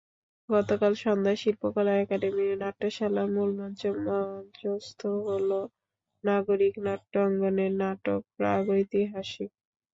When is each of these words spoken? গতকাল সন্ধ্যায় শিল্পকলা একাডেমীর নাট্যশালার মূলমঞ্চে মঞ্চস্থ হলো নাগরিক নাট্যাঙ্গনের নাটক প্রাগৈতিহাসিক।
গতকাল 0.49 0.93
সন্ধ্যায় 1.03 1.39
শিল্পকলা 1.41 1.93
একাডেমীর 1.97 2.51
নাট্যশালার 2.63 3.27
মূলমঞ্চে 3.35 3.89
মঞ্চস্থ 3.99 4.99
হলো 5.27 5.59
নাগরিক 6.23 6.73
নাট্যাঙ্গনের 6.85 7.71
নাটক 7.81 8.21
প্রাগৈতিহাসিক। 8.37 9.51